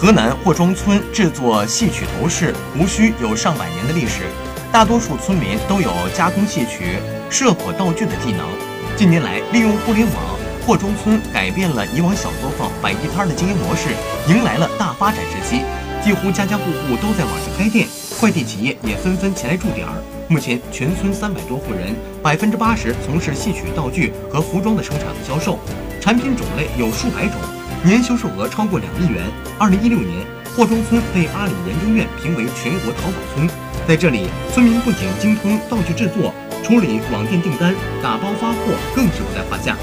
[0.00, 4.22] 河南霍庄村制作戏曲头饰无需有上百年的历史，
[4.72, 6.96] 大多数村民都有加工戏曲、
[7.28, 8.46] 设火道具的技能。
[8.96, 13.90] 近年来，利用互联网，霍庄村改变了以往小作坊摆地摊的经营模式，
[14.26, 15.60] 迎来了大发展时期。
[16.02, 17.86] 几乎家家户户都在网上开店，
[18.18, 19.92] 快递企业也纷纷前来驻点儿。
[20.28, 25.58] 目前，全村三百多户人，百分之八十从事戏曲道具和服装的生产和销售，
[26.00, 27.34] 产品种类有数百种，
[27.82, 29.24] 年销售额超过两亿元。
[29.58, 33.48] 二零一六年，霍庄村被阿里研究院评为全国淘宝村。
[33.88, 38.58] 在这里，村民不仅精通道具制作，处理网店订单、打包发货
[38.94, 39.76] 更是不在话下。